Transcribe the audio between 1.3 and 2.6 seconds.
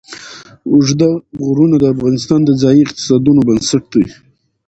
غرونه د افغانستان د